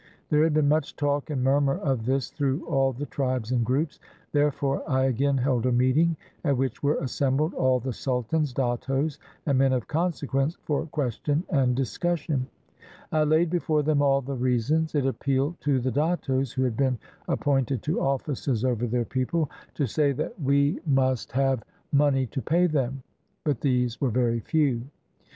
[0.31, 3.99] There had been much talk and murmur of this through all the tribes and groups.
[4.31, 9.19] There fore I again held a meeting, at which were assembled all the sultans, dattos,
[9.45, 12.47] and men of consequence, for question and discussion.
[13.11, 14.95] I laid before them all the reasons.
[14.95, 16.97] It appealed to the dattos who had been
[17.29, 21.51] ap pointed to oflSces over their people, to say that we must 560 PREPARING OUR
[21.51, 22.65] MOROS FOR GOVERNMENT have money to pay
[22.99, 23.03] them,
[23.43, 24.81] but these were very few.